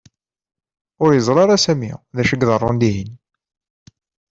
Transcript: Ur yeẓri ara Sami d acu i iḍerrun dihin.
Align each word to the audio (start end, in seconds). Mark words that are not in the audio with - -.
Ur 1.03 1.11
yeẓri 1.13 1.39
ara 1.43 1.63
Sami 1.65 1.91
d 2.15 2.17
acu 2.21 2.31
i 2.31 2.37
iḍerrun 2.43 2.77
dihin. 2.81 3.11